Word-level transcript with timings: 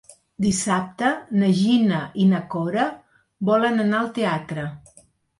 Dissabte 0.43 1.09
na 1.41 1.49
Gina 1.59 1.99
i 2.23 2.25
na 2.29 2.39
Cora 2.53 2.85
volen 3.49 3.77
anar 3.83 3.99
al 3.99 4.09
teatre. 4.17 4.65